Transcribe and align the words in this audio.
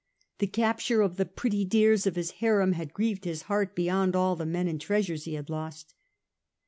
The 0.39 0.47
capture 0.47 1.03
of 1.03 1.17
the 1.17 1.27
pretty 1.27 1.63
dears 1.63 2.07
of 2.07 2.15
his 2.15 2.31
harem 2.41 2.71
had 2.71 2.91
grieved 2.91 3.25
his 3.25 3.43
heart 3.43 3.75
beyond 3.75 4.15
all 4.15 4.35
the 4.35 4.47
men 4.47 4.67
and 4.67 4.81
treasures 4.81 5.25
he 5.25 5.35
had 5.35 5.47
lost. 5.51 5.93